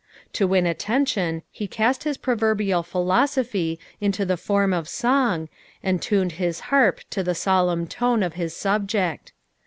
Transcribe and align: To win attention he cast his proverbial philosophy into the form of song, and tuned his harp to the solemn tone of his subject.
To 0.33 0.47
win 0.47 0.65
attention 0.65 1.43
he 1.51 1.67
cast 1.67 2.05
his 2.05 2.17
proverbial 2.17 2.81
philosophy 2.81 3.79
into 3.99 4.25
the 4.25 4.35
form 4.35 4.73
of 4.73 4.89
song, 4.89 5.47
and 5.83 6.01
tuned 6.01 6.31
his 6.41 6.59
harp 6.73 7.01
to 7.11 7.21
the 7.21 7.35
solemn 7.35 7.85
tone 7.85 8.23
of 8.23 8.33
his 8.33 8.57
subject. 8.57 9.31